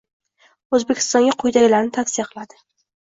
[0.77, 2.63] O'zbekistonga quyidagilarni tavsiya qiladi